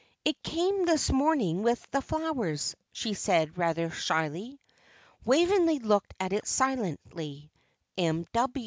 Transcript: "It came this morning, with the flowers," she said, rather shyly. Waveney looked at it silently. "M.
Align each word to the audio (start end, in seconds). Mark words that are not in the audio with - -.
"It 0.25 0.41
came 0.41 0.85
this 0.85 1.11
morning, 1.11 1.61
with 1.61 1.79
the 1.91 2.01
flowers," 2.01 2.75
she 2.91 3.13
said, 3.13 3.55
rather 3.55 3.91
shyly. 3.91 4.59
Waveney 5.25 5.77
looked 5.77 6.15
at 6.19 6.33
it 6.33 6.47
silently. 6.47 7.51
"M. 7.99 8.25